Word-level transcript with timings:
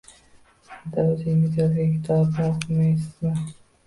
“Ada, 0.77 1.03
o‘zingiz 1.09 1.59
yozgan 1.59 1.91
kitobni 1.97 2.47
o‘qiyapsizmi?!” 2.47 3.35